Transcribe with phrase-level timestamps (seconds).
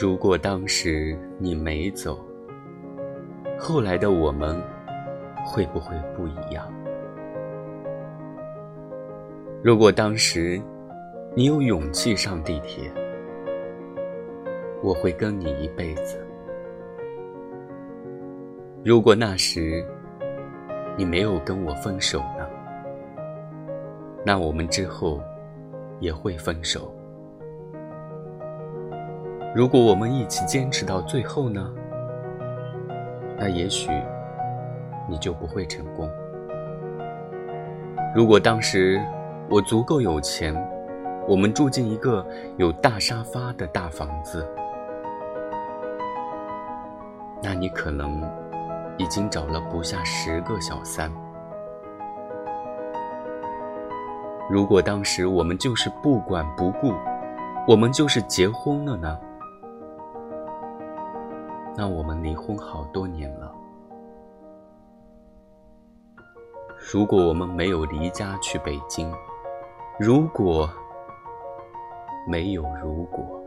[0.00, 2.24] 如果当时你没走，
[3.58, 4.58] 后来的我们
[5.44, 6.66] 会不会不一样？
[9.62, 10.58] 如果当时
[11.36, 12.90] 你有勇气上地铁，
[14.82, 16.26] 我会跟你一辈子。
[18.82, 19.84] 如果那时
[20.96, 22.48] 你没有跟我分手呢？
[24.24, 25.22] 那我们之后
[25.98, 26.90] 也会分手。
[29.52, 31.68] 如果我们一起坚持到最后呢？
[33.36, 33.90] 那也许
[35.08, 36.08] 你就不会成功。
[38.14, 39.00] 如果当时
[39.48, 40.54] 我足够有钱，
[41.26, 42.24] 我们住进一个
[42.58, 44.48] 有大沙发的大房子，
[47.42, 48.22] 那你可能
[48.98, 51.10] 已经找了不下十个小三。
[54.48, 56.92] 如果当时我们就是不管不顾，
[57.66, 59.18] 我们就是结婚了呢？
[61.80, 63.50] 那我们离婚好多年了。
[66.92, 69.10] 如果我们没有离家去北京，
[69.98, 70.68] 如果
[72.28, 73.42] 没有如果。